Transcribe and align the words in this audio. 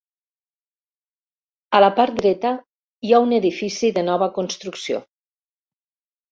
A 1.81 1.81
la 1.85 1.89
part 1.99 2.17
dreta 2.23 2.55
hi 3.09 3.13
ha 3.13 3.21
un 3.29 3.37
edifici 3.41 3.95
de 4.01 4.07
nova 4.11 4.33
construcció. 4.41 5.07